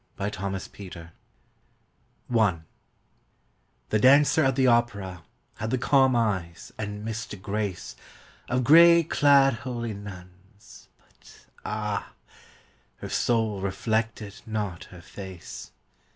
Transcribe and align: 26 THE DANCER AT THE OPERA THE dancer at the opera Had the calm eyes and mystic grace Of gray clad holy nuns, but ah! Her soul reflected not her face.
26 0.17 0.69
THE 0.73 0.79
DANCER 1.11 1.13
AT 1.13 1.13
THE 2.31 2.33
OPERA 2.33 2.65
THE 3.89 3.99
dancer 3.99 4.43
at 4.43 4.55
the 4.55 4.65
opera 4.65 5.21
Had 5.57 5.69
the 5.69 5.77
calm 5.77 6.15
eyes 6.15 6.71
and 6.75 7.05
mystic 7.05 7.43
grace 7.43 7.95
Of 8.49 8.63
gray 8.63 9.03
clad 9.03 9.53
holy 9.61 9.93
nuns, 9.93 10.87
but 10.97 11.45
ah! 11.63 12.13
Her 12.95 13.09
soul 13.09 13.61
reflected 13.61 14.41
not 14.47 14.85
her 14.85 15.01
face. 15.01 15.69